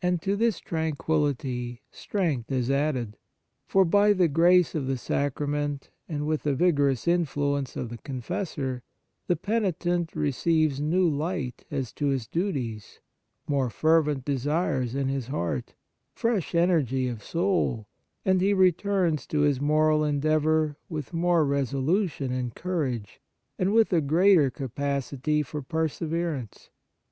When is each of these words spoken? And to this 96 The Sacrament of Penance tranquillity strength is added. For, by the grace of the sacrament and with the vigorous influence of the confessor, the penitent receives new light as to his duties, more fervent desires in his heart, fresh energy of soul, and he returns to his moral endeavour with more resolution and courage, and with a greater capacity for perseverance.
And 0.00 0.22
to 0.22 0.36
this 0.36 0.62
96 0.62 0.62
The 0.62 0.62
Sacrament 0.62 0.92
of 0.92 0.96
Penance 0.96 0.96
tranquillity 0.96 1.82
strength 1.90 2.52
is 2.52 2.70
added. 2.70 3.16
For, 3.66 3.84
by 3.84 4.12
the 4.12 4.28
grace 4.28 4.76
of 4.76 4.86
the 4.86 4.96
sacrament 4.96 5.90
and 6.08 6.24
with 6.24 6.44
the 6.44 6.54
vigorous 6.54 7.08
influence 7.08 7.74
of 7.74 7.88
the 7.90 7.98
confessor, 7.98 8.84
the 9.26 9.34
penitent 9.34 10.14
receives 10.14 10.80
new 10.80 11.08
light 11.10 11.64
as 11.68 11.92
to 11.94 12.06
his 12.06 12.28
duties, 12.28 13.00
more 13.48 13.68
fervent 13.68 14.24
desires 14.24 14.94
in 14.94 15.08
his 15.08 15.26
heart, 15.26 15.74
fresh 16.12 16.54
energy 16.54 17.08
of 17.08 17.24
soul, 17.24 17.88
and 18.24 18.40
he 18.40 18.54
returns 18.54 19.26
to 19.26 19.40
his 19.40 19.60
moral 19.60 20.04
endeavour 20.04 20.76
with 20.88 21.12
more 21.12 21.44
resolution 21.44 22.30
and 22.30 22.54
courage, 22.54 23.20
and 23.58 23.72
with 23.74 23.92
a 23.92 24.00
greater 24.00 24.48
capacity 24.48 25.42
for 25.42 25.60
perseverance. 25.60 26.70